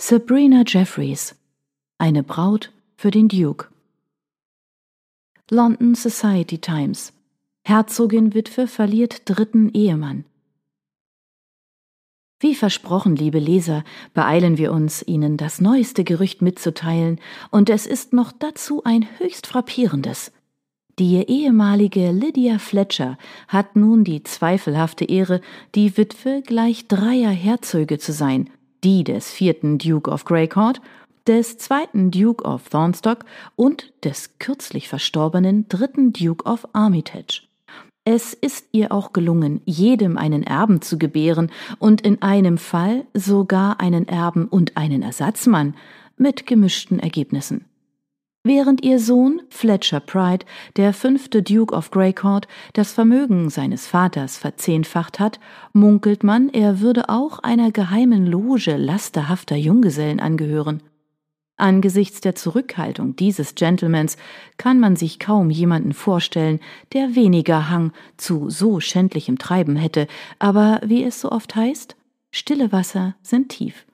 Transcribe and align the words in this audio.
Sabrina 0.00 0.62
Jeffries 0.64 1.34
Eine 1.98 2.22
Braut 2.22 2.70
für 2.96 3.10
den 3.10 3.26
Duke. 3.26 3.66
London 5.50 5.96
Society 5.96 6.58
Times. 6.58 7.12
Herzogin 7.64 8.32
Witwe 8.32 8.68
verliert 8.68 9.22
dritten 9.24 9.70
Ehemann. 9.74 10.24
Wie 12.38 12.54
versprochen, 12.54 13.16
liebe 13.16 13.40
Leser, 13.40 13.82
beeilen 14.14 14.56
wir 14.56 14.70
uns, 14.70 15.02
Ihnen 15.02 15.36
das 15.36 15.60
neueste 15.60 16.04
Gerücht 16.04 16.42
mitzuteilen, 16.42 17.20
und 17.50 17.68
es 17.68 17.84
ist 17.84 18.12
noch 18.12 18.30
dazu 18.30 18.84
ein 18.84 19.08
höchst 19.18 19.48
frappierendes. 19.48 20.30
Die 21.00 21.16
ehemalige 21.16 22.12
Lydia 22.12 22.60
Fletcher 22.60 23.18
hat 23.48 23.74
nun 23.74 24.04
die 24.04 24.22
zweifelhafte 24.22 25.04
Ehre, 25.06 25.40
die 25.74 25.96
Witwe 25.96 26.40
gleich 26.46 26.86
dreier 26.86 27.30
Herzöge 27.30 27.98
zu 27.98 28.12
sein, 28.12 28.48
die 28.84 29.04
des 29.04 29.30
vierten 29.30 29.78
Duke 29.78 30.10
of 30.10 30.24
Greycourt, 30.24 30.80
des 31.26 31.58
zweiten 31.58 32.10
Duke 32.10 32.44
of 32.44 32.68
Thornstock 32.68 33.24
und 33.54 33.92
des 34.04 34.38
kürzlich 34.38 34.88
verstorbenen 34.88 35.68
dritten 35.68 36.12
Duke 36.12 36.44
of 36.44 36.66
Armitage. 36.72 37.42
Es 38.04 38.32
ist 38.32 38.68
ihr 38.72 38.90
auch 38.90 39.12
gelungen, 39.12 39.60
jedem 39.66 40.16
einen 40.16 40.42
Erben 40.42 40.80
zu 40.80 40.96
gebären 40.96 41.50
und 41.78 42.00
in 42.00 42.22
einem 42.22 42.56
Fall 42.56 43.04
sogar 43.12 43.80
einen 43.80 44.08
Erben 44.08 44.46
und 44.48 44.78
einen 44.78 45.02
Ersatzmann 45.02 45.74
mit 46.16 46.46
gemischten 46.46 47.00
Ergebnissen. 47.00 47.66
Während 48.44 48.84
ihr 48.84 48.98
Sohn 49.00 49.42
Fletcher 49.50 50.00
Pride, 50.00 50.46
der 50.76 50.94
fünfte 50.94 51.42
Duke 51.42 51.74
of 51.74 51.90
Greycourt, 51.90 52.46
das 52.72 52.92
Vermögen 52.92 53.50
seines 53.50 53.86
Vaters 53.86 54.38
verzehnfacht 54.38 55.18
hat, 55.18 55.40
munkelt 55.72 56.22
man, 56.22 56.48
er 56.48 56.80
würde 56.80 57.08
auch 57.08 57.40
einer 57.40 57.72
geheimen 57.72 58.26
Loge 58.26 58.76
lasterhafter 58.76 59.56
Junggesellen 59.56 60.20
angehören. 60.20 60.82
Angesichts 61.56 62.20
der 62.20 62.36
Zurückhaltung 62.36 63.16
dieses 63.16 63.56
Gentlemans 63.56 64.16
kann 64.58 64.78
man 64.78 64.94
sich 64.94 65.18
kaum 65.18 65.50
jemanden 65.50 65.92
vorstellen, 65.92 66.60
der 66.92 67.16
weniger 67.16 67.68
Hang 67.68 67.92
zu 68.16 68.48
so 68.48 68.78
schändlichem 68.78 69.38
Treiben 69.38 69.74
hätte, 69.74 70.06
aber 70.38 70.80
wie 70.84 71.02
es 71.02 71.20
so 71.20 71.32
oft 71.32 71.56
heißt, 71.56 71.96
stille 72.30 72.70
Wasser 72.70 73.16
sind 73.22 73.48
tief. 73.48 73.87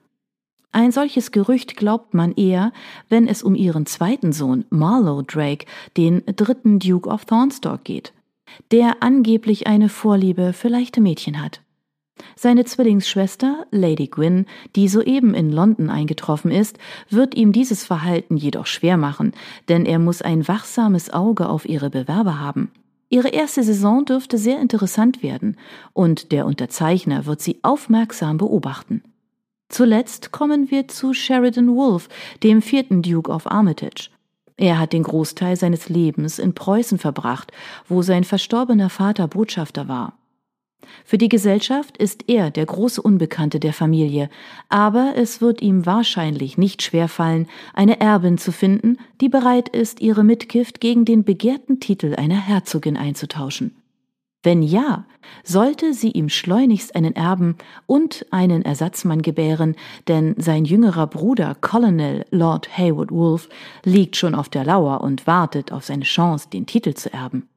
Ein 0.75 0.91
solches 0.91 1.31
Gerücht 1.31 1.77
glaubt 1.77 2.13
man 2.13 2.33
eher, 2.33 2.73
wenn 3.07 3.29
es 3.29 3.43
um 3.43 3.55
ihren 3.55 3.85
zweiten 3.85 4.33
Sohn 4.33 4.65
Marlowe 4.69 5.23
Drake, 5.23 5.65
den 5.95 6.21
dritten 6.25 6.79
Duke 6.79 7.09
of 7.09 7.23
Thornstock 7.23 7.85
geht, 7.85 8.11
der 8.71 8.97
angeblich 8.99 9.67
eine 9.67 9.87
Vorliebe 9.87 10.51
für 10.51 10.67
leichte 10.67 10.99
Mädchen 10.99 11.41
hat. 11.41 11.61
Seine 12.35 12.65
Zwillingsschwester, 12.65 13.65
Lady 13.71 14.07
Gwyn, 14.07 14.47
die 14.75 14.89
soeben 14.89 15.33
in 15.33 15.49
London 15.49 15.89
eingetroffen 15.89 16.51
ist, 16.51 16.77
wird 17.09 17.35
ihm 17.35 17.53
dieses 17.53 17.85
Verhalten 17.85 18.35
jedoch 18.35 18.65
schwer 18.65 18.97
machen, 18.97 19.31
denn 19.69 19.85
er 19.85 19.99
muss 19.99 20.21
ein 20.21 20.45
wachsames 20.45 21.09
Auge 21.09 21.47
auf 21.47 21.63
ihre 21.69 21.89
Bewerber 21.89 22.41
haben. 22.41 22.69
Ihre 23.07 23.29
erste 23.29 23.63
Saison 23.63 24.03
dürfte 24.03 24.37
sehr 24.37 24.59
interessant 24.59 25.23
werden, 25.23 25.55
und 25.93 26.33
der 26.33 26.45
Unterzeichner 26.45 27.25
wird 27.25 27.39
sie 27.39 27.59
aufmerksam 27.61 28.37
beobachten. 28.37 29.03
Zuletzt 29.69 30.31
kommen 30.31 30.69
wir 30.71 30.87
zu 30.87 31.13
Sheridan 31.13 31.75
Wolfe, 31.75 32.09
dem 32.43 32.61
vierten 32.61 33.01
Duke 33.01 33.31
of 33.31 33.49
Armitage. 33.49 34.09
Er 34.57 34.79
hat 34.79 34.93
den 34.93 35.03
Großteil 35.03 35.57
seines 35.57 35.89
Lebens 35.89 36.39
in 36.39 36.53
Preußen 36.53 36.97
verbracht, 36.97 37.51
wo 37.87 38.01
sein 38.01 38.23
verstorbener 38.23 38.89
Vater 38.89 39.27
Botschafter 39.27 39.87
war. 39.87 40.17
Für 41.03 41.17
die 41.17 41.29
Gesellschaft 41.29 41.97
ist 41.97 42.25
er 42.27 42.51
der 42.51 42.65
große 42.65 43.01
Unbekannte 43.01 43.59
der 43.59 43.73
Familie, 43.73 44.29
aber 44.69 45.13
es 45.15 45.41
wird 45.41 45.61
ihm 45.61 45.85
wahrscheinlich 45.85 46.57
nicht 46.57 46.83
schwerfallen, 46.83 47.47
eine 47.73 47.99
Erbin 47.99 48.37
zu 48.37 48.51
finden, 48.51 48.97
die 49.19 49.29
bereit 49.29 49.69
ist, 49.69 49.99
ihre 49.99 50.23
Mitgift 50.23 50.79
gegen 50.79 51.03
den 51.03 51.23
begehrten 51.23 51.79
Titel 51.79 52.15
einer 52.15 52.39
Herzogin 52.39 52.97
einzutauschen. 52.97 53.75
Wenn 54.45 54.61
ja, 54.61 55.05
sollte 55.43 55.95
sie 55.95 56.11
ihm 56.11 56.29
schleunigst 56.29 56.95
einen 56.95 57.15
Erben 57.15 57.55
und 57.87 58.27
einen 58.29 58.61
Ersatzmann 58.61 59.23
gebären, 59.23 59.75
denn 60.07 60.35
sein 60.37 60.65
jüngerer 60.65 61.07
Bruder 61.07 61.55
Colonel 61.59 62.27
Lord 62.29 62.77
Haywood 62.77 63.09
Wolfe 63.09 63.49
liegt 63.83 64.17
schon 64.17 64.35
auf 64.35 64.47
der 64.47 64.63
Lauer 64.63 65.01
und 65.01 65.25
wartet 65.25 65.71
auf 65.71 65.83
seine 65.83 66.03
Chance, 66.03 66.47
den 66.53 66.67
Titel 66.67 66.93
zu 66.93 67.11
erben. 67.11 67.49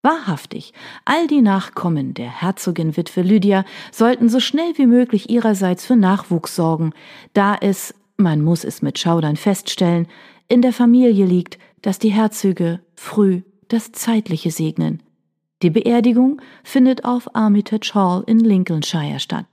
Wahrhaftig, 0.00 0.72
all 1.04 1.26
die 1.26 1.42
Nachkommen 1.42 2.14
der 2.14 2.40
Herzogin 2.40 2.96
Witwe 2.96 3.20
Lydia 3.20 3.66
sollten 3.92 4.30
so 4.30 4.40
schnell 4.40 4.78
wie 4.78 4.86
möglich 4.86 5.28
ihrerseits 5.28 5.84
für 5.84 5.96
Nachwuchs 5.96 6.56
sorgen, 6.56 6.94
da 7.34 7.54
es, 7.60 7.94
man 8.16 8.40
muss 8.40 8.64
es 8.64 8.80
mit 8.80 8.98
Schaudern 8.98 9.36
feststellen, 9.36 10.08
in 10.48 10.62
der 10.62 10.72
Familie 10.72 11.26
liegt, 11.26 11.58
dass 11.82 11.98
die 11.98 12.12
Herzöge 12.12 12.80
früh 12.94 13.42
das 13.68 13.92
Zeitliche 13.92 14.50
segnen. 14.50 15.02
Die 15.62 15.70
Beerdigung 15.70 16.40
findet 16.62 17.04
auf 17.04 17.34
Armitage 17.34 17.92
Hall 17.94 18.22
in 18.26 18.38
Lincolnshire 18.38 19.18
statt. 19.18 19.46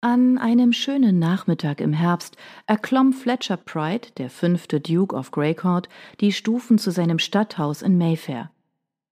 An 0.00 0.38
einem 0.38 0.72
schönen 0.72 1.18
Nachmittag 1.18 1.80
im 1.80 1.92
Herbst 1.92 2.36
erklomm 2.66 3.12
Fletcher 3.12 3.56
Pride, 3.56 4.08
der 4.18 4.30
fünfte 4.30 4.80
Duke 4.80 5.14
of 5.14 5.30
Greycourt, 5.30 5.88
die 6.20 6.32
Stufen 6.32 6.78
zu 6.78 6.90
seinem 6.90 7.18
Stadthaus 7.18 7.82
in 7.82 7.96
Mayfair. 7.96 8.50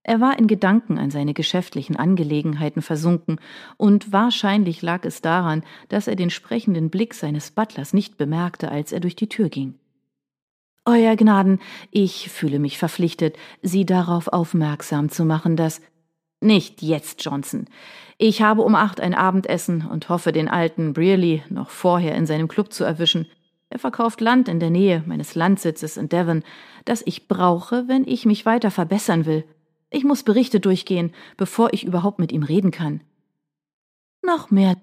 Er 0.07 0.21
war 0.21 0.39
in 0.39 0.47
Gedanken 0.47 0.99
an 0.99 1.11
seine 1.11 1.33
geschäftlichen 1.33 1.97
Angelegenheiten 1.97 2.83
versunken, 2.83 3.41
und 3.79 4.13
wahrscheinlich 4.13 4.83
lag 4.83 5.05
es 5.05 5.23
daran, 5.23 5.65
dass 5.89 6.07
er 6.09 6.15
den 6.15 6.29
sprechenden 6.29 6.91
Blick 6.91 7.15
seines 7.15 7.51
Butlers 7.51 7.95
nicht 7.95 8.19
bemerkte, 8.19 8.71
als 8.71 8.93
er 8.93 9.01
durch 9.01 9.17
die 9.17 9.31
Tür 9.31 9.49
ging. 9.49 9.75
Euer 10.85 11.17
Gnaden, 11.17 11.59
ich 11.91 12.29
fühle 12.29 12.59
mich 12.59 12.77
verpflichtet, 12.77 13.37
Sie 13.63 13.87
darauf 13.87 14.29
aufmerksam 14.29 15.09
zu 15.09 15.25
machen, 15.25 15.57
dass 15.57 15.81
nicht 16.43 16.83
jetzt, 16.83 17.25
Johnson. 17.25 17.65
Ich 18.19 18.43
habe 18.43 18.61
um 18.61 18.75
acht 18.75 19.01
ein 19.01 19.15
Abendessen 19.15 19.87
und 19.87 20.11
hoffe, 20.11 20.33
den 20.33 20.49
alten 20.49 20.93
Brearley 20.93 21.43
noch 21.49 21.71
vorher 21.71 22.15
in 22.15 22.27
seinem 22.27 22.49
Club 22.49 22.75
zu 22.75 22.85
erwischen. 22.85 23.27
Er 23.71 23.79
verkauft 23.79 24.21
Land 24.21 24.49
in 24.49 24.61
der 24.61 24.69
Nähe 24.69 25.03
meines 25.07 25.35
Landsitzes 25.35 25.97
in 25.97 26.11
Devon, 26.11 26.43
das 26.85 27.03
ich 27.07 27.29
brauche, 27.29 27.89
wenn 27.89 28.07
ich 28.07 28.27
mich 28.27 28.45
weiter 28.45 28.71
verbessern 28.71 29.25
will. 29.25 29.45
Ich 29.95 30.03
muss 30.03 30.25
Berichte 30.25 30.59
durchgehen, 30.59 31.13
bevor 31.37 31.73
ich 31.73 31.85
überhaupt 31.85 32.19
mit 32.19 32.33
ihm 32.33 32.43
reden 32.43 32.73
kann. 32.73 33.01
Noch 34.23 34.51
mehr 34.51 34.75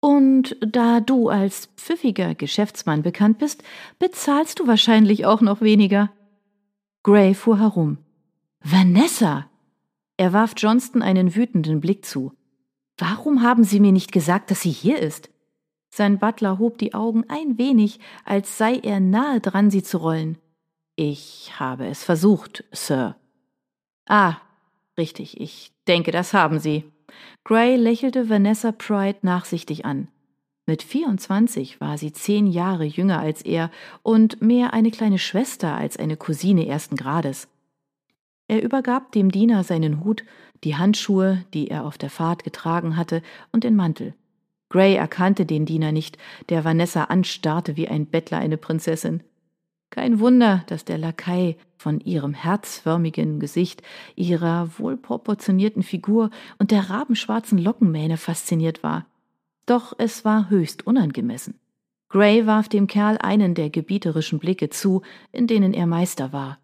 Und 0.00 0.56
da 0.60 1.00
du 1.00 1.28
als 1.28 1.66
pfiffiger 1.76 2.36
Geschäftsmann 2.36 3.02
bekannt 3.02 3.38
bist, 3.38 3.64
bezahlst 3.98 4.60
du 4.60 4.68
wahrscheinlich 4.68 5.26
auch 5.26 5.40
noch 5.40 5.60
weniger. 5.60 6.12
Gray 7.02 7.34
fuhr 7.34 7.58
herum. 7.58 7.98
Vanessa! 8.60 9.50
Er 10.16 10.32
warf 10.32 10.52
Johnston 10.56 11.02
einen 11.02 11.34
wütenden 11.34 11.80
Blick 11.80 12.04
zu. 12.04 12.32
Warum 12.96 13.42
haben 13.42 13.64
Sie 13.64 13.80
mir 13.80 13.92
nicht 13.92 14.12
gesagt, 14.12 14.52
dass 14.52 14.60
sie 14.60 14.70
hier 14.70 15.00
ist? 15.00 15.30
Sein 15.98 16.20
Butler 16.20 16.60
hob 16.60 16.78
die 16.78 16.94
Augen 16.94 17.24
ein 17.26 17.58
wenig, 17.58 17.98
als 18.24 18.56
sei 18.56 18.76
er 18.76 19.00
nahe 19.00 19.40
dran, 19.40 19.68
sie 19.68 19.82
zu 19.82 19.98
rollen. 19.98 20.38
Ich 20.94 21.58
habe 21.58 21.88
es 21.88 22.04
versucht, 22.04 22.62
Sir. 22.70 23.16
Ah, 24.06 24.36
richtig, 24.96 25.40
ich 25.40 25.72
denke, 25.88 26.12
das 26.12 26.32
haben 26.32 26.60
Sie. 26.60 26.84
Gray 27.42 27.74
lächelte 27.74 28.28
Vanessa 28.28 28.70
Pride 28.70 29.18
nachsichtig 29.22 29.86
an. 29.86 30.06
Mit 30.66 30.84
24 30.84 31.80
war 31.80 31.98
sie 31.98 32.12
zehn 32.12 32.46
Jahre 32.46 32.84
jünger 32.84 33.18
als 33.18 33.42
er 33.42 33.68
und 34.04 34.40
mehr 34.40 34.72
eine 34.74 34.92
kleine 34.92 35.18
Schwester 35.18 35.74
als 35.74 35.96
eine 35.96 36.16
Cousine 36.16 36.68
ersten 36.68 36.94
Grades. 36.94 37.48
Er 38.46 38.62
übergab 38.62 39.10
dem 39.10 39.32
Diener 39.32 39.64
seinen 39.64 40.04
Hut, 40.04 40.22
die 40.62 40.76
Handschuhe, 40.76 41.44
die 41.54 41.68
er 41.68 41.84
auf 41.84 41.98
der 41.98 42.10
Fahrt 42.10 42.44
getragen 42.44 42.96
hatte, 42.96 43.20
und 43.50 43.64
den 43.64 43.74
Mantel. 43.74 44.14
Gray 44.70 44.94
erkannte 44.94 45.46
den 45.46 45.64
Diener 45.64 45.92
nicht, 45.92 46.18
der 46.48 46.64
Vanessa 46.64 47.04
anstarrte 47.04 47.76
wie 47.76 47.88
ein 47.88 48.06
Bettler 48.06 48.38
eine 48.38 48.56
Prinzessin. 48.56 49.22
Kein 49.90 50.20
Wunder, 50.20 50.64
dass 50.66 50.84
der 50.84 50.98
Lakai 50.98 51.56
von 51.78 52.00
ihrem 52.00 52.34
herzförmigen 52.34 53.40
Gesicht, 53.40 53.82
ihrer 54.16 54.78
wohlproportionierten 54.78 55.82
Figur 55.82 56.30
und 56.58 56.70
der 56.70 56.90
rabenschwarzen 56.90 57.58
Lockenmähne 57.58 58.18
fasziniert 58.18 58.82
war. 58.82 59.06
Doch 59.64 59.94
es 59.96 60.24
war 60.24 60.50
höchst 60.50 60.86
unangemessen. 60.86 61.54
Gray 62.10 62.46
warf 62.46 62.68
dem 62.68 62.86
Kerl 62.86 63.18
einen 63.18 63.54
der 63.54 63.70
gebieterischen 63.70 64.38
Blicke 64.38 64.70
zu, 64.70 65.02
in 65.32 65.46
denen 65.46 65.74
er 65.74 65.86
Meister 65.86 66.32
war. 66.32 66.58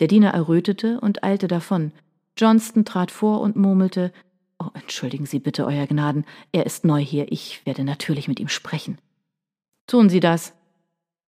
Der 0.00 0.08
Diener 0.08 0.30
errötete 0.30 1.00
und 1.00 1.22
eilte 1.22 1.46
davon. 1.48 1.92
Johnston 2.36 2.84
trat 2.84 3.10
vor 3.10 3.40
und 3.40 3.56
murmelte 3.56 4.12
Oh, 4.62 4.70
entschuldigen 4.74 5.26
Sie 5.26 5.40
bitte, 5.40 5.66
Euer 5.66 5.86
Gnaden, 5.86 6.24
er 6.52 6.66
ist 6.66 6.84
neu 6.84 7.00
hier, 7.00 7.30
ich 7.32 7.64
werde 7.66 7.82
natürlich 7.84 8.28
mit 8.28 8.38
ihm 8.38 8.48
sprechen. 8.48 8.98
Tun 9.86 10.08
Sie 10.08 10.20
das. 10.20 10.54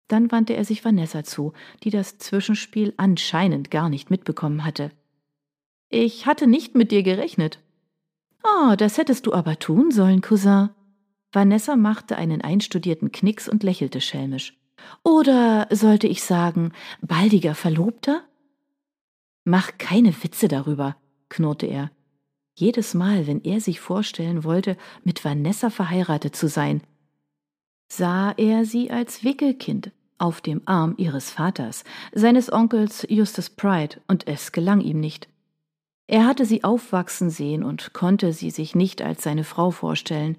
Dann 0.08 0.30
wandte 0.30 0.54
er 0.54 0.64
sich 0.64 0.84
Vanessa 0.84 1.24
zu, 1.24 1.54
die 1.82 1.90
das 1.90 2.18
Zwischenspiel 2.18 2.92
anscheinend 2.98 3.70
gar 3.70 3.88
nicht 3.88 4.10
mitbekommen 4.10 4.64
hatte. 4.64 4.90
Ich 5.88 6.26
hatte 6.26 6.46
nicht 6.46 6.74
mit 6.74 6.90
dir 6.90 7.02
gerechnet. 7.02 7.60
Oh, 8.42 8.74
das 8.76 8.98
hättest 8.98 9.26
du 9.26 9.32
aber 9.32 9.58
tun 9.58 9.90
sollen, 9.90 10.20
Cousin. 10.20 10.70
Vanessa 11.32 11.76
machte 11.76 12.16
einen 12.16 12.42
einstudierten 12.42 13.10
Knicks 13.10 13.48
und 13.48 13.62
lächelte 13.62 14.02
schelmisch. 14.02 14.58
Oder 15.02 15.66
sollte 15.70 16.08
ich 16.08 16.22
sagen, 16.22 16.72
baldiger 17.00 17.54
Verlobter? 17.54 18.22
Mach 19.44 19.78
keine 19.78 20.12
Witze 20.22 20.48
darüber, 20.48 20.96
knurrte 21.30 21.66
er. 21.66 21.90
Jedes 22.56 22.94
Mal, 22.94 23.26
wenn 23.26 23.42
er 23.42 23.60
sich 23.60 23.80
vorstellen 23.80 24.44
wollte, 24.44 24.76
mit 25.02 25.24
Vanessa 25.24 25.70
verheiratet 25.70 26.36
zu 26.36 26.48
sein, 26.48 26.82
sah 27.88 28.32
er 28.36 28.64
sie 28.64 28.90
als 28.90 29.24
Wickelkind 29.24 29.90
auf 30.18 30.40
dem 30.40 30.62
Arm 30.64 30.94
ihres 30.96 31.30
Vaters, 31.30 31.84
seines 32.12 32.52
Onkels 32.52 33.06
Justus 33.08 33.50
Pride, 33.50 33.96
und 34.06 34.28
es 34.28 34.52
gelang 34.52 34.80
ihm 34.80 35.00
nicht. 35.00 35.28
Er 36.06 36.26
hatte 36.26 36.44
sie 36.44 36.64
aufwachsen 36.64 37.30
sehen 37.30 37.64
und 37.64 37.92
konnte 37.92 38.32
sie 38.32 38.50
sich 38.50 38.74
nicht 38.74 39.02
als 39.02 39.22
seine 39.22 39.44
Frau 39.44 39.70
vorstellen. 39.70 40.38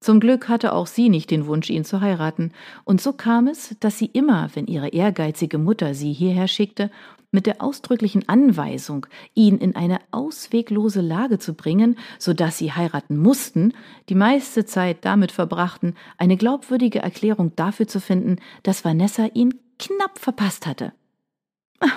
Zum 0.00 0.20
Glück 0.20 0.48
hatte 0.48 0.72
auch 0.74 0.86
sie 0.86 1.08
nicht 1.08 1.30
den 1.30 1.46
Wunsch, 1.46 1.70
ihn 1.70 1.84
zu 1.84 2.00
heiraten, 2.00 2.52
und 2.84 3.00
so 3.00 3.12
kam 3.12 3.48
es, 3.48 3.74
dass 3.80 3.98
sie 3.98 4.06
immer, 4.06 4.50
wenn 4.54 4.66
ihre 4.66 4.88
ehrgeizige 4.88 5.58
Mutter 5.58 5.94
sie 5.94 6.12
hierher 6.12 6.46
schickte, 6.46 6.90
mit 7.30 7.46
der 7.46 7.62
ausdrücklichen 7.62 8.28
Anweisung, 8.28 9.06
ihn 9.34 9.58
in 9.58 9.76
eine 9.76 9.98
ausweglose 10.10 11.00
Lage 11.00 11.38
zu 11.38 11.54
bringen, 11.54 11.96
so 12.18 12.32
dass 12.32 12.58
sie 12.58 12.72
heiraten 12.72 13.18
mussten, 13.18 13.74
die 14.08 14.14
meiste 14.14 14.64
Zeit 14.64 15.04
damit 15.04 15.32
verbrachten, 15.32 15.94
eine 16.16 16.36
glaubwürdige 16.36 17.00
Erklärung 17.00 17.54
dafür 17.56 17.86
zu 17.86 18.00
finden, 18.00 18.36
dass 18.62 18.84
Vanessa 18.84 19.26
ihn 19.34 19.54
knapp 19.78 20.18
verpasst 20.18 20.66
hatte. 20.66 20.92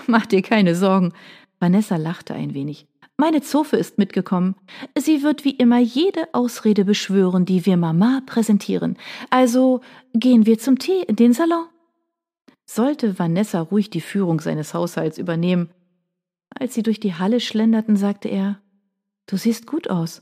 Mach 0.07 0.25
dir 0.25 0.41
keine 0.41 0.75
Sorgen. 0.75 1.13
Vanessa 1.59 1.95
lachte 1.95 2.33
ein 2.33 2.53
wenig. 2.53 2.87
Meine 3.17 3.41
Zofe 3.41 3.77
ist 3.77 3.99
mitgekommen. 3.99 4.55
Sie 4.97 5.21
wird 5.21 5.45
wie 5.45 5.51
immer 5.51 5.77
jede 5.77 6.33
Ausrede 6.33 6.85
beschwören, 6.85 7.45
die 7.45 7.67
wir 7.67 7.77
Mama 7.77 8.21
präsentieren. 8.25 8.97
Also 9.29 9.81
gehen 10.13 10.47
wir 10.47 10.57
zum 10.57 10.79
Tee 10.79 11.03
in 11.03 11.17
den 11.17 11.33
Salon. 11.33 11.65
Sollte 12.73 13.19
Vanessa 13.19 13.59
ruhig 13.59 13.89
die 13.89 13.99
Führung 13.99 14.39
seines 14.39 14.73
Haushalts 14.73 15.17
übernehmen. 15.17 15.71
Als 16.57 16.73
sie 16.73 16.83
durch 16.83 17.01
die 17.01 17.15
Halle 17.15 17.41
schlenderten, 17.41 17.97
sagte 17.97 18.29
er 18.29 18.61
Du 19.25 19.35
siehst 19.35 19.67
gut 19.67 19.89
aus. 19.89 20.21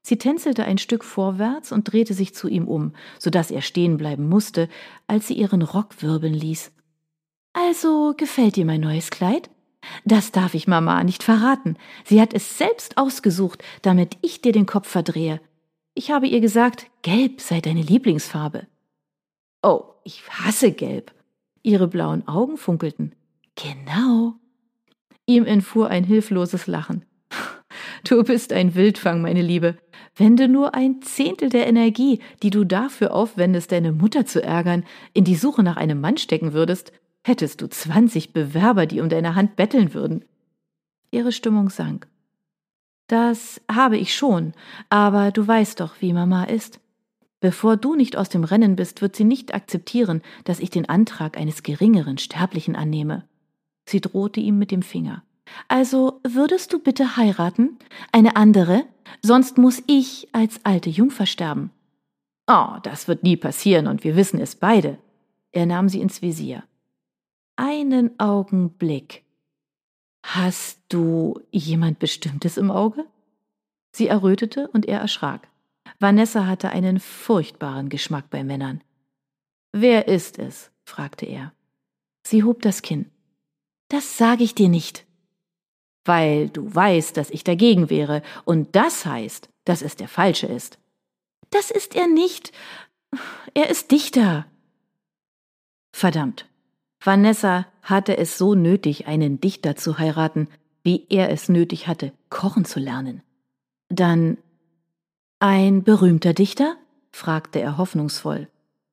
Sie 0.00 0.16
tänzelte 0.16 0.64
ein 0.64 0.78
Stück 0.78 1.04
vorwärts 1.04 1.70
und 1.70 1.92
drehte 1.92 2.14
sich 2.14 2.34
zu 2.34 2.48
ihm 2.48 2.66
um, 2.66 2.94
so 3.18 3.28
dass 3.28 3.50
er 3.50 3.60
stehen 3.60 3.98
bleiben 3.98 4.30
musste, 4.30 4.70
als 5.08 5.26
sie 5.26 5.34
ihren 5.34 5.60
Rock 5.60 6.00
wirbeln 6.00 6.32
ließ. 6.32 6.72
Also 7.52 8.14
gefällt 8.16 8.56
dir 8.56 8.64
mein 8.64 8.80
neues 8.80 9.10
Kleid? 9.10 9.50
Das 10.06 10.32
darf 10.32 10.54
ich 10.54 10.68
Mama 10.68 11.04
nicht 11.04 11.22
verraten. 11.22 11.76
Sie 12.02 12.22
hat 12.22 12.32
es 12.32 12.56
selbst 12.56 12.96
ausgesucht, 12.96 13.62
damit 13.82 14.16
ich 14.22 14.40
dir 14.40 14.52
den 14.52 14.64
Kopf 14.64 14.88
verdrehe. 14.88 15.38
Ich 15.92 16.10
habe 16.12 16.28
ihr 16.28 16.40
gesagt, 16.40 16.86
Gelb 17.02 17.42
sei 17.42 17.60
deine 17.60 17.82
Lieblingsfarbe. 17.82 18.66
Oh, 19.62 19.82
ich 20.02 20.26
hasse 20.30 20.72
Gelb. 20.72 21.12
Ihre 21.62 21.88
blauen 21.88 22.26
Augen 22.26 22.56
funkelten. 22.56 23.14
Genau. 23.56 24.34
Ihm 25.26 25.44
entfuhr 25.44 25.88
ein 25.88 26.04
hilfloses 26.04 26.66
Lachen. 26.66 27.04
Du 28.04 28.22
bist 28.22 28.52
ein 28.52 28.76
Wildfang, 28.76 29.22
meine 29.22 29.42
Liebe. 29.42 29.76
Wenn 30.14 30.36
du 30.36 30.48
nur 30.48 30.74
ein 30.74 31.02
Zehntel 31.02 31.48
der 31.48 31.66
Energie, 31.66 32.20
die 32.42 32.50
du 32.50 32.64
dafür 32.64 33.12
aufwendest, 33.12 33.72
deine 33.72 33.92
Mutter 33.92 34.24
zu 34.24 34.42
ärgern, 34.42 34.84
in 35.14 35.24
die 35.24 35.34
Suche 35.34 35.64
nach 35.64 35.76
einem 35.76 36.00
Mann 36.00 36.16
stecken 36.16 36.52
würdest, 36.52 36.92
hättest 37.26 37.60
du 37.60 37.68
zwanzig 37.68 38.32
Bewerber, 38.32 38.86
die 38.86 39.00
um 39.00 39.08
deine 39.08 39.34
Hand 39.34 39.56
betteln 39.56 39.94
würden. 39.94 40.24
Ihre 41.10 41.32
Stimmung 41.32 41.70
sank. 41.70 42.06
Das 43.08 43.60
habe 43.70 43.96
ich 43.96 44.14
schon, 44.14 44.52
aber 44.90 45.30
du 45.30 45.46
weißt 45.46 45.80
doch, 45.80 45.94
wie 46.00 46.12
Mama 46.12 46.44
ist. 46.44 46.80
Bevor 47.40 47.76
du 47.76 47.94
nicht 47.94 48.16
aus 48.16 48.28
dem 48.28 48.44
Rennen 48.44 48.76
bist, 48.76 49.00
wird 49.00 49.14
sie 49.14 49.24
nicht 49.24 49.54
akzeptieren, 49.54 50.22
dass 50.44 50.60
ich 50.60 50.70
den 50.70 50.88
Antrag 50.88 51.36
eines 51.38 51.62
geringeren 51.62 52.18
Sterblichen 52.18 52.74
annehme. 52.74 53.24
Sie 53.86 54.00
drohte 54.00 54.40
ihm 54.40 54.58
mit 54.58 54.70
dem 54.70 54.82
Finger. 54.82 55.22
Also 55.68 56.20
würdest 56.26 56.72
du 56.72 56.78
bitte 56.78 57.16
heiraten? 57.16 57.78
Eine 58.12 58.36
andere? 58.36 58.84
Sonst 59.22 59.56
muss 59.56 59.82
ich 59.86 60.28
als 60.32 60.60
alte 60.64 60.90
Jungfer 60.90 61.26
sterben. 61.26 61.70
Oh, 62.46 62.76
das 62.82 63.08
wird 63.08 63.22
nie 63.22 63.36
passieren 63.36 63.86
und 63.86 64.04
wir 64.04 64.16
wissen 64.16 64.40
es 64.40 64.56
beide. 64.56 64.98
Er 65.52 65.66
nahm 65.66 65.88
sie 65.88 66.00
ins 66.00 66.22
Visier 66.22 66.64
einen 67.58 68.18
Augenblick. 68.20 69.24
Hast 70.22 70.80
du 70.88 71.40
jemand 71.50 71.98
Bestimmtes 71.98 72.56
im 72.56 72.70
Auge? 72.70 73.04
Sie 73.90 74.06
errötete 74.06 74.68
und 74.68 74.86
er 74.86 75.00
erschrak. 75.00 75.48
Vanessa 76.00 76.46
hatte 76.46 76.70
einen 76.70 77.00
furchtbaren 77.00 77.88
Geschmack 77.88 78.30
bei 78.30 78.44
Männern. 78.44 78.82
Wer 79.72 80.08
ist 80.08 80.38
es? 80.38 80.70
fragte 80.84 81.26
er. 81.26 81.52
Sie 82.22 82.44
hob 82.44 82.62
das 82.62 82.82
Kinn. 82.82 83.10
Das 83.88 84.16
sage 84.16 84.44
ich 84.44 84.54
dir 84.54 84.68
nicht. 84.68 85.06
Weil 86.04 86.48
du 86.48 86.74
weißt, 86.74 87.16
dass 87.16 87.30
ich 87.30 87.44
dagegen 87.44 87.90
wäre, 87.90 88.22
und 88.44 88.76
das 88.76 89.04
heißt, 89.04 89.48
dass 89.64 89.82
es 89.82 89.96
der 89.96 90.08
Falsche 90.08 90.46
ist. 90.46 90.78
Das 91.50 91.70
ist 91.70 91.94
er 91.94 92.06
nicht. 92.06 92.52
Er 93.54 93.68
ist 93.68 93.90
Dichter. 93.90 94.46
Verdammt. 95.92 96.46
Vanessa 97.02 97.66
hatte 97.82 98.16
es 98.16 98.38
so 98.38 98.54
nötig, 98.54 99.06
einen 99.06 99.40
Dichter 99.40 99.76
zu 99.76 99.98
heiraten, 99.98 100.48
wie 100.82 101.06
er 101.08 101.30
es 101.30 101.48
nötig 101.48 101.86
hatte, 101.86 102.12
kochen 102.28 102.64
zu 102.64 102.80
lernen. 102.80 103.22
Dann 103.88 104.38
ein 105.40 105.84
berühmter 105.84 106.34
Dichter? 106.34 106.76
fragte 107.12 107.60
er 107.60 107.78
hoffnungsvoll. 107.78 108.48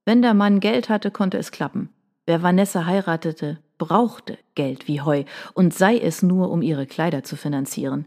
Wenn 0.05 0.21
der 0.21 0.33
Mann 0.33 0.59
Geld 0.59 0.89
hatte, 0.89 1.11
konnte 1.11 1.37
es 1.37 1.51
klappen. 1.51 1.89
Wer 2.25 2.43
Vanessa 2.43 2.85
heiratete, 2.85 3.59
brauchte 3.77 4.37
Geld 4.53 4.87
wie 4.87 5.01
Heu, 5.01 5.23
und 5.53 5.73
sei 5.73 5.97
es 5.97 6.21
nur, 6.23 6.51
um 6.51 6.61
ihre 6.61 6.85
Kleider 6.85 7.23
zu 7.23 7.35
finanzieren. 7.35 8.05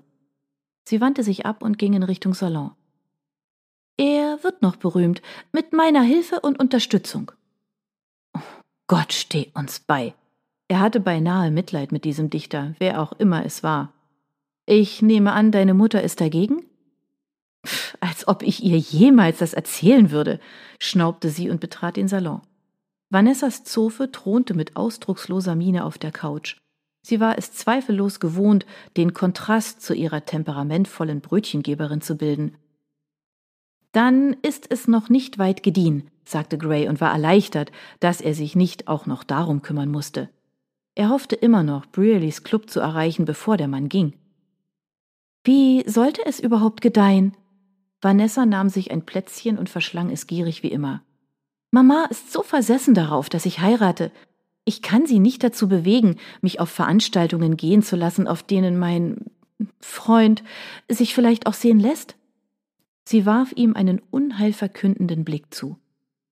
Sie 0.84 1.00
wandte 1.00 1.22
sich 1.22 1.46
ab 1.46 1.62
und 1.62 1.78
ging 1.78 1.94
in 1.94 2.02
Richtung 2.02 2.34
Salon. 2.34 2.72
Er 3.96 4.42
wird 4.42 4.62
noch 4.62 4.76
berühmt, 4.76 5.20
mit 5.52 5.72
meiner 5.72 6.02
Hilfe 6.02 6.40
und 6.40 6.60
Unterstützung. 6.60 7.32
Gott 8.86 9.12
steh 9.12 9.50
uns 9.54 9.80
bei. 9.80 10.14
Er 10.68 10.80
hatte 10.80 11.00
beinahe 11.00 11.50
Mitleid 11.50 11.92
mit 11.92 12.04
diesem 12.04 12.30
Dichter, 12.30 12.74
wer 12.78 13.02
auch 13.02 13.12
immer 13.12 13.44
es 13.44 13.62
war. 13.62 13.92
Ich 14.66 15.02
nehme 15.02 15.32
an, 15.32 15.50
deine 15.50 15.74
Mutter 15.74 16.02
ist 16.02 16.20
dagegen? 16.20 16.64
Als 18.00 18.28
ob 18.28 18.42
ich 18.42 18.62
ihr 18.62 18.78
jemals 18.78 19.38
das 19.38 19.54
erzählen 19.54 20.10
würde, 20.10 20.40
schnaubte 20.80 21.30
sie 21.30 21.50
und 21.50 21.60
betrat 21.60 21.96
den 21.96 22.08
Salon. 22.08 22.42
Vanessas 23.10 23.64
Zofe 23.64 24.12
thronte 24.12 24.54
mit 24.54 24.76
ausdrucksloser 24.76 25.54
Miene 25.54 25.84
auf 25.84 25.98
der 25.98 26.12
Couch. 26.12 26.56
Sie 27.02 27.20
war 27.20 27.38
es 27.38 27.52
zweifellos 27.52 28.20
gewohnt, 28.20 28.66
den 28.96 29.14
Kontrast 29.14 29.80
zu 29.80 29.94
ihrer 29.94 30.24
temperamentvollen 30.24 31.20
Brötchengeberin 31.20 32.02
zu 32.02 32.16
bilden. 32.16 32.56
Dann 33.92 34.36
ist 34.42 34.70
es 34.70 34.88
noch 34.88 35.08
nicht 35.08 35.38
weit 35.38 35.62
gediehen, 35.62 36.10
sagte 36.24 36.58
Gray 36.58 36.88
und 36.88 37.00
war 37.00 37.12
erleichtert, 37.12 37.72
dass 38.00 38.20
er 38.20 38.34
sich 38.34 38.54
nicht 38.54 38.88
auch 38.88 39.06
noch 39.06 39.24
darum 39.24 39.62
kümmern 39.62 39.90
musste. 39.90 40.28
Er 40.94 41.08
hoffte 41.08 41.36
immer 41.36 41.62
noch, 41.62 41.86
Brearleys 41.86 42.42
Club 42.42 42.68
zu 42.68 42.80
erreichen, 42.80 43.24
bevor 43.24 43.56
der 43.56 43.68
Mann 43.68 43.88
ging. 43.88 44.14
Wie 45.44 45.88
sollte 45.88 46.20
es 46.26 46.40
überhaupt 46.40 46.82
gedeihen? 46.82 47.36
Vanessa 48.00 48.46
nahm 48.46 48.68
sich 48.68 48.90
ein 48.90 49.04
Plätzchen 49.04 49.58
und 49.58 49.68
verschlang 49.68 50.10
es 50.10 50.26
gierig 50.26 50.62
wie 50.62 50.70
immer. 50.70 51.02
Mama 51.70 52.06
ist 52.10 52.32
so 52.32 52.42
versessen 52.42 52.94
darauf, 52.94 53.28
dass 53.28 53.46
ich 53.46 53.60
heirate. 53.60 54.10
Ich 54.64 54.82
kann 54.82 55.06
sie 55.06 55.18
nicht 55.18 55.42
dazu 55.42 55.68
bewegen, 55.68 56.16
mich 56.40 56.60
auf 56.60 56.70
Veranstaltungen 56.70 57.56
gehen 57.56 57.82
zu 57.82 57.96
lassen, 57.96 58.28
auf 58.28 58.42
denen 58.42 58.78
mein 58.78 59.26
Freund 59.80 60.44
sich 60.88 61.14
vielleicht 61.14 61.46
auch 61.46 61.54
sehen 61.54 61.80
lässt. 61.80 62.16
Sie 63.04 63.26
warf 63.26 63.52
ihm 63.56 63.74
einen 63.74 64.00
unheilverkündenden 64.10 65.24
Blick 65.24 65.54
zu. 65.54 65.78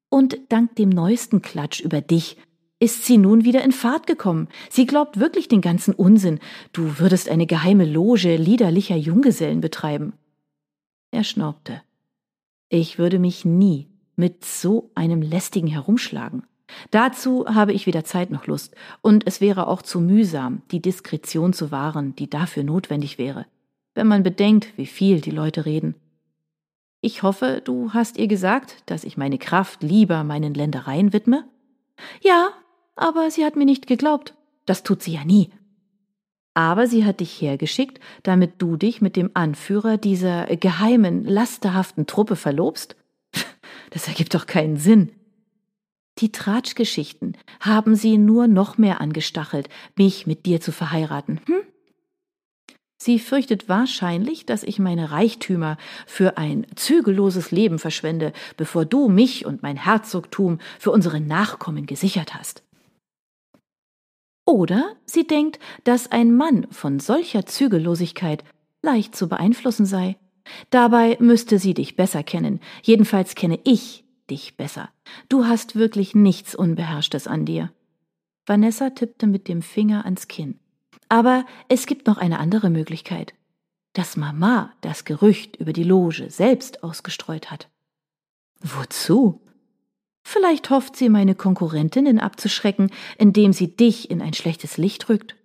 Und 0.09 0.39
dank 0.51 0.77
dem 0.77 0.91
neuesten 0.91 1.43
Klatsch 1.43 1.81
über 1.81 2.01
dich 2.01 2.37
ist 2.79 3.05
sie 3.07 3.17
nun 3.17 3.45
wieder 3.45 3.65
in 3.65 3.73
Fahrt 3.73 4.07
gekommen. 4.07 4.49
Sie 4.71 4.87
glaubt 4.87 5.19
wirklich 5.19 5.49
den 5.49 5.63
ganzen 5.63 5.95
Unsinn. 5.95 6.39
Du 6.73 6.99
würdest 6.99 7.29
eine 7.29 7.47
geheime 7.47 7.87
Loge 7.87 8.37
liederlicher 8.37 8.97
Junggesellen 8.97 9.61
betreiben. 9.61 10.13
Er 11.17 11.25
schnaubte. 11.25 11.81
Ich 12.69 12.99
würde 12.99 13.19
mich 13.19 13.47
nie 13.47 13.89
mit 14.17 14.45
so 14.45 14.91
einem 14.95 15.23
lästigen 15.23 15.67
herumschlagen. 15.67 16.43
Dazu 16.91 17.47
habe 17.47 17.73
ich 17.73 17.87
weder 17.87 18.05
Zeit 18.05 18.31
noch 18.31 18.47
Lust, 18.47 18.75
und 19.01 19.27
es 19.27 19.41
wäre 19.41 19.67
auch 19.67 19.81
zu 19.81 19.99
mühsam, 19.99 20.61
die 20.73 20.83
Diskretion 20.83 21.55
zu 21.55 21.71
wahren, 21.71 22.15
die 22.17 22.29
dafür 22.29 22.65
notwendig 22.65 23.17
wäre, 23.17 23.47
wenn 23.95 24.07
man 24.07 24.25
bedenkt, 24.25 24.77
wie 24.77 24.85
viel 24.85 25.23
die 25.23 25.31
Leute 25.31 25.65
reden. 25.65 25.95
Ich 27.01 27.23
hoffe, 27.23 27.63
du 27.65 27.95
hast 27.95 28.19
ihr 28.19 28.29
gesagt, 28.29 28.83
dass 28.85 29.03
ich 29.03 29.17
meine 29.17 29.39
Kraft 29.39 29.83
lieber 29.83 30.23
meinen 30.23 30.53
Ländereien 30.53 31.15
widme? 31.15 31.49
Ja, 32.21 32.51
aber 32.95 33.31
sie 33.31 33.47
hat 33.47 33.57
mir 33.57 33.65
nicht 33.65 33.87
geglaubt. 33.87 34.35
Das 34.67 34.83
tut 34.83 35.03
sie 35.03 35.15
ja 35.15 35.25
nie. 35.25 35.49
Aber 36.57 36.87
sie 36.87 37.05
hat 37.05 37.21
dich 37.21 37.39
hergeschickt, 37.43 38.01
damit 38.23 38.55
du 38.63 38.79
dich 38.79 39.03
mit 39.03 39.15
dem 39.15 39.31
Anführer 39.35 39.99
dieser 39.99 40.47
geheimen, 40.57 41.23
lasterhaften 41.23 42.07
Truppe 42.07 42.35
verlobst? 42.35 42.97
Das 43.91 44.09
ergibt 44.09 44.35
doch 44.35 44.47
keinen 44.47 44.77
Sinn. 44.77 45.13
Die 46.19 46.33
Tratschgeschichten 46.33 47.37
haben 47.61 47.95
sie 47.95 48.19
nur 48.19 48.47
noch 48.47 48.79
mehr 48.79 49.01
angestachelt, 49.01 49.69
mich 49.97 50.27
mit 50.27 50.45
dir 50.45 50.61
zu 50.61 50.73
verheiraten. 50.73 51.41
Hm? 51.47 51.61
Sie 52.97 53.19
fürchtet 53.19 53.69
wahrscheinlich, 53.69 54.45
dass 54.45 54.65
ich 54.65 54.79
meine 54.79 55.13
Reichtümer 55.13 55.79
für 56.07 56.37
ein 56.37 56.67
zügelloses 56.75 57.53
Leben 57.53 57.79
verschwende, 57.79 58.33
bevor 58.57 58.85
du 58.85 59.09
mich 59.09 59.47
und 59.47 59.63
mein 59.63 59.77
Herzogtum 59.77 60.59
für 60.79 60.91
unsere 60.91 61.21
Nachkommen 61.21 61.87
gesichert 61.87 62.35
hast. 62.35 62.66
Oder 64.47 64.95
sie 65.05 65.27
denkt, 65.27 65.59
dass 65.85 66.11
ein 66.11 66.35
Mann 66.35 66.69
von 66.71 67.01
solcher 67.01 67.45
Zügellosigkeit 67.47 68.45
leicht 68.81 69.15
zu 69.17 69.29
beeinflussen 69.29 69.85
sei. 69.85 70.17
Dabei 70.71 71.17
müsste 71.21 71.59
sie 71.59 71.75
dich 71.75 71.97
besser 71.97 72.23
kennen, 72.23 72.61
jedenfalls 72.83 73.35
kenne 73.35 73.59
ich 73.65 74.05
dich 74.31 74.57
besser. 74.57 74.91
Du 75.29 75.47
hast 75.47 75.75
wirklich 75.75 76.15
nichts 76.15 76.55
Unbeherrschtes 76.55 77.27
an 77.27 77.45
dir. 77.45 77.73
Vanessa 78.47 78.91
tippte 78.91 79.27
mit 79.27 79.49
dem 79.49 79.61
Finger 79.63 80.05
ans 80.05 80.29
Kinn. 80.29 80.61
Aber 81.09 81.45
es 81.69 81.87
gibt 81.87 82.07
noch 82.07 82.19
eine 82.19 82.39
andere 82.39 82.71
Möglichkeit. 82.71 83.35
Dass 83.93 84.17
Mama 84.17 84.73
das 84.81 85.05
Gerücht 85.05 85.57
über 85.57 85.73
die 85.73 85.85
Loge 85.85 86.31
selbst 86.31 86.85
ausgestreut 86.85 87.51
hat. 87.51 87.69
Wozu? 88.61 89.41
Vielleicht 90.29 90.71
hofft 90.71 90.97
sie, 90.97 91.09
meine 91.09 91.37
Konkurrentinnen 91.37 92.19
abzuschrecken, 92.19 92.91
indem 93.17 93.53
sie 93.53 93.77
dich 93.77 94.11
in 94.11 94.21
ein 94.21 94.35
schlechtes 94.35 94.77
Licht 94.77 95.09
rückt. 95.09 95.37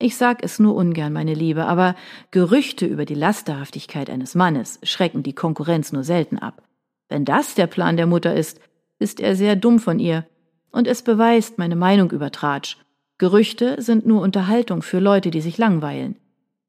Ich 0.00 0.16
sag 0.16 0.42
es 0.42 0.58
nur 0.58 0.74
ungern, 0.74 1.12
meine 1.12 1.32
Liebe, 1.32 1.66
aber 1.66 1.94
Gerüchte 2.32 2.86
über 2.86 3.04
die 3.04 3.14
Lasterhaftigkeit 3.14 4.10
eines 4.10 4.34
Mannes 4.34 4.80
schrecken 4.82 5.22
die 5.22 5.32
Konkurrenz 5.32 5.92
nur 5.92 6.02
selten 6.02 6.40
ab. 6.40 6.64
Wenn 7.08 7.24
das 7.24 7.54
der 7.54 7.68
Plan 7.68 7.96
der 7.96 8.06
Mutter 8.06 8.34
ist, 8.34 8.60
ist 8.98 9.20
er 9.20 9.36
sehr 9.36 9.54
dumm 9.54 9.78
von 9.78 10.00
ihr. 10.00 10.26
Und 10.72 10.88
es 10.88 11.02
beweist 11.02 11.58
meine 11.58 11.76
Meinung 11.76 12.10
über 12.10 12.32
Tratsch. 12.32 12.78
Gerüchte 13.18 13.80
sind 13.80 14.06
nur 14.06 14.22
Unterhaltung 14.22 14.82
für 14.82 14.98
Leute, 14.98 15.30
die 15.30 15.40
sich 15.40 15.56
langweilen. 15.56 16.16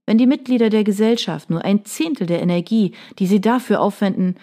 Wenn 0.06 0.20
die 0.20 0.28
Mitglieder 0.28 0.70
der 0.70 0.84
Gesellschaft 0.84 1.50
nur 1.50 1.66
ein 1.66 1.86
Zehntel 1.86 2.28
der 2.28 2.44
Energie, 2.44 2.94
die 3.18 3.26
sie 3.26 3.42
dafür 3.42 3.82
aufwenden, 3.82 4.36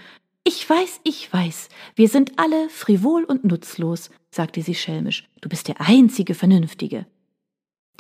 ich 0.45 0.69
weiß, 0.69 1.01
ich 1.05 1.33
weiß, 1.33 1.69
wir 1.95 2.09
sind 2.09 2.39
alle 2.39 2.69
frivol 2.69 3.25
und 3.25 3.45
nutzlos, 3.45 4.11
sagte 4.31 4.63
sie 4.63 4.75
schelmisch. 4.75 5.29
Du 5.41 5.49
bist 5.49 5.69
der 5.69 5.81
einzige 5.81 6.35
Vernünftige. 6.35 7.07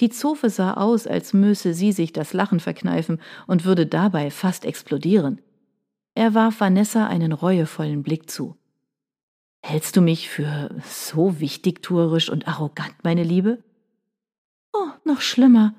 Die 0.00 0.10
Zofe 0.10 0.50
sah 0.50 0.74
aus, 0.74 1.06
als 1.06 1.32
müsse 1.32 1.74
sie 1.74 1.92
sich 1.92 2.12
das 2.12 2.32
Lachen 2.32 2.60
verkneifen 2.60 3.20
und 3.46 3.64
würde 3.64 3.86
dabei 3.86 4.30
fast 4.30 4.64
explodieren. 4.64 5.40
Er 6.14 6.34
warf 6.34 6.60
Vanessa 6.60 7.06
einen 7.06 7.32
reuevollen 7.32 8.02
Blick 8.02 8.28
zu. 8.28 8.56
Hältst 9.62 9.96
du 9.96 10.00
mich 10.00 10.28
für 10.28 10.74
so 10.84 11.38
wichtigtuerisch 11.38 12.30
und 12.30 12.48
arrogant, 12.48 12.94
meine 13.04 13.22
Liebe? 13.22 13.62
Oh, 14.72 14.88
noch 15.04 15.20
schlimmer. 15.20 15.74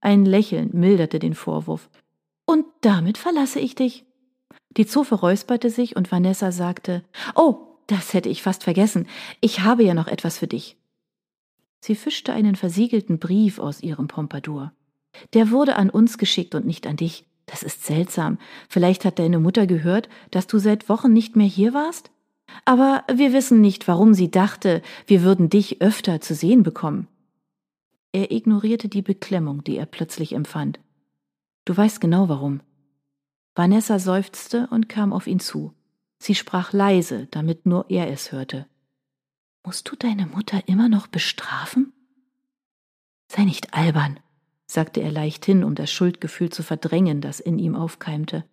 Ein 0.00 0.24
Lächeln 0.24 0.70
milderte 0.72 1.18
den 1.18 1.34
Vorwurf. 1.34 1.90
Und 2.46 2.64
damit 2.80 3.18
verlasse 3.18 3.60
ich 3.60 3.74
dich. 3.74 4.06
Die 4.76 4.86
Zofe 4.86 5.16
räusperte 5.16 5.70
sich 5.70 5.96
und 5.96 6.12
Vanessa 6.12 6.52
sagte, 6.52 7.02
Oh, 7.34 7.66
das 7.86 8.14
hätte 8.14 8.28
ich 8.28 8.42
fast 8.42 8.62
vergessen. 8.64 9.08
Ich 9.40 9.60
habe 9.60 9.82
ja 9.82 9.94
noch 9.94 10.06
etwas 10.06 10.38
für 10.38 10.46
dich. 10.46 10.76
Sie 11.80 11.94
fischte 11.94 12.32
einen 12.32 12.56
versiegelten 12.56 13.18
Brief 13.18 13.58
aus 13.58 13.82
ihrem 13.82 14.06
Pompadour. 14.06 14.72
Der 15.34 15.50
wurde 15.50 15.76
an 15.76 15.90
uns 15.90 16.18
geschickt 16.18 16.54
und 16.54 16.66
nicht 16.66 16.86
an 16.86 16.96
dich. 16.96 17.26
Das 17.46 17.62
ist 17.64 17.84
seltsam. 17.84 18.38
Vielleicht 18.68 19.04
hat 19.04 19.18
deine 19.18 19.40
Mutter 19.40 19.66
gehört, 19.66 20.08
dass 20.30 20.46
du 20.46 20.58
seit 20.58 20.88
Wochen 20.88 21.12
nicht 21.12 21.34
mehr 21.34 21.48
hier 21.48 21.74
warst? 21.74 22.10
Aber 22.64 23.04
wir 23.12 23.32
wissen 23.32 23.60
nicht, 23.60 23.88
warum 23.88 24.14
sie 24.14 24.30
dachte, 24.30 24.82
wir 25.06 25.22
würden 25.22 25.50
dich 25.50 25.82
öfter 25.82 26.20
zu 26.20 26.34
sehen 26.34 26.62
bekommen. 26.62 27.08
Er 28.12 28.30
ignorierte 28.30 28.88
die 28.88 29.02
Beklemmung, 29.02 29.64
die 29.64 29.76
er 29.76 29.86
plötzlich 29.86 30.32
empfand. 30.32 30.78
Du 31.64 31.76
weißt 31.76 32.00
genau 32.00 32.28
warum. 32.28 32.60
Vanessa 33.60 33.98
seufzte 33.98 34.68
und 34.70 34.88
kam 34.88 35.12
auf 35.12 35.26
ihn 35.26 35.38
zu. 35.38 35.74
Sie 36.18 36.34
sprach 36.34 36.72
leise, 36.72 37.28
damit 37.30 37.66
nur 37.66 37.90
er 37.90 38.10
es 38.10 38.32
hörte. 38.32 38.66
Musst 39.66 39.86
du 39.90 39.96
deine 39.96 40.24
Mutter 40.24 40.66
immer 40.66 40.88
noch 40.88 41.08
bestrafen? 41.08 41.92
Sei 43.28 43.44
nicht 43.44 43.74
albern, 43.74 44.18
sagte 44.64 45.02
er 45.02 45.12
leichthin, 45.12 45.62
um 45.62 45.74
das 45.74 45.92
Schuldgefühl 45.92 46.48
zu 46.48 46.62
verdrängen, 46.62 47.20
das 47.20 47.38
in 47.38 47.58
ihm 47.58 47.76
aufkeimte. 47.76 48.46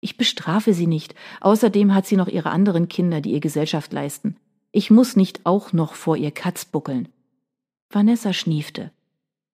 Ich 0.00 0.16
bestrafe 0.16 0.72
sie 0.72 0.86
nicht. 0.86 1.14
Außerdem 1.42 1.92
hat 1.92 2.06
sie 2.06 2.16
noch 2.16 2.28
ihre 2.28 2.52
anderen 2.52 2.88
Kinder, 2.88 3.20
die 3.20 3.32
ihr 3.32 3.40
Gesellschaft 3.40 3.92
leisten. 3.92 4.38
Ich 4.70 4.90
muss 4.90 5.14
nicht 5.14 5.44
auch 5.44 5.74
noch 5.74 5.92
vor 5.92 6.16
ihr 6.16 6.30
Katz 6.30 6.64
buckeln. 6.64 7.10
Vanessa 7.90 8.32
schniefte. 8.32 8.92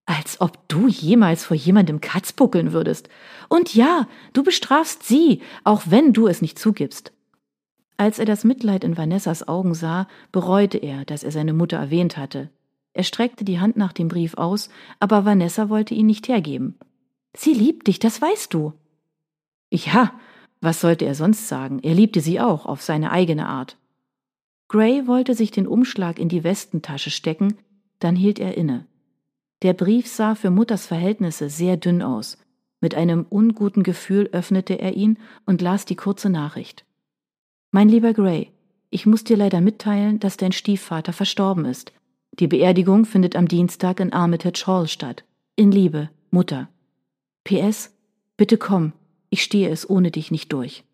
Als 0.09 0.41
ob 0.41 0.67
du 0.69 0.88
jemals 0.88 1.45
vor 1.45 1.55
jemandem 1.55 2.00
Katz 2.00 2.33
buckeln 2.33 2.73
würdest. 2.73 3.11
Und 3.50 3.75
ja, 3.75 4.09
du 4.33 4.43
bestrafst 4.43 5.03
sie, 5.03 5.43
auch 5.65 5.83
wenn 5.85 6.15
du 6.15 6.29
es 6.29 6.41
nicht 6.41 6.59
zugibst. 6.59 7.12
Als 7.99 8.19
er 8.19 8.25
das 8.25 8.43
Mitleid 8.43 8.85
in 8.85 8.97
Vanessas 8.97 9.47
Augen 9.47 9.75
sah, 9.75 10.09
bereute 10.33 10.79
er, 10.79 11.05
dass 11.05 11.25
er 11.25 11.31
seine 11.31 11.53
Mutter 11.53 11.77
erwähnt 11.77 12.17
hatte. 12.17 12.49
Er 12.95 13.03
streckte 13.03 13.45
die 13.45 13.61
Hand 13.61 13.77
nach 13.77 13.93
dem 13.93 14.09
Brief 14.09 14.33
aus, 14.38 14.71
aber 14.99 15.27
Vanessa 15.27 15.69
wollte 15.69 15.93
ihn 15.93 16.07
nicht 16.07 16.27
hergeben. 16.27 16.79
Sie 17.37 17.53
liebt 17.53 17.87
dich, 17.87 17.99
das 17.99 18.23
weißt 18.23 18.55
du. 18.55 18.73
Ja, 19.71 20.15
was 20.62 20.81
sollte 20.81 21.05
er 21.05 21.17
sonst 21.17 21.49
sagen? 21.49 21.81
Er 21.83 21.93
liebte 21.93 22.23
sie 22.23 22.41
auch 22.41 22.65
auf 22.65 22.81
seine 22.81 23.11
eigene 23.11 23.47
Art. 23.47 23.77
Gray 24.69 25.07
wollte 25.07 25.35
sich 25.35 25.50
den 25.50 25.67
Umschlag 25.67 26.19
in 26.19 26.31
die 26.31 26.45
Westentasche 26.45 27.11
stecken, 27.11 27.59
dann 27.99 28.17
hielt 28.17 28.38
er 28.38 28.57
inne. 28.57 28.87
Der 29.62 29.73
Brief 29.73 30.07
sah 30.07 30.35
für 30.35 30.50
Mutters 30.50 30.87
Verhältnisse 30.87 31.50
sehr 31.50 31.77
dünn 31.77 32.03
aus. 32.03 32.38
Mit 32.81 32.95
einem 32.95 33.27
unguten 33.29 33.83
Gefühl 33.83 34.29
öffnete 34.33 34.75
er 34.75 34.95
ihn 34.95 35.19
und 35.47 35.61
las 35.61 35.85
die 35.85 35.97
kurze 35.97 36.31
Nachricht. 36.31 36.85
Mein 37.73 37.88
lieber 37.88 38.12
Gray, 38.12 38.53
ich 38.91 39.05
muss 39.05 39.25
dir 39.25 39.37
leider 39.37 39.61
mitteilen, 39.61 40.21
dass 40.21 40.37
dein 40.37 40.53
Stiefvater 40.53 41.12
verstorben 41.12 41.65
ist. 41.65 41.93
Die 42.38 42.47
Beerdigung 42.47 43.05
findet 43.05 43.35
am 43.35 43.49
Dienstag 43.49 43.99
in 43.99 44.12
Armitage 44.12 44.65
Hall 44.67 44.87
statt. 44.87 45.25
In 45.57 45.73
Liebe, 45.73 46.09
Mutter. 46.31 46.69
PS, 47.43 47.93
bitte 48.37 48.59
komm, 48.59 48.93
ich 49.29 49.43
stehe 49.43 49.69
es 49.71 49.91
ohne 49.91 50.12
dich 50.12 50.31
nicht 50.31 50.53
durch. 50.53 50.85